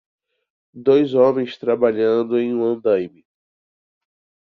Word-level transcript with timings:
Dois 0.73 1.13
homens 1.13 1.59
trabalhando 1.59 2.39
em 2.39 2.55
um 2.55 2.65
andaime. 2.65 3.23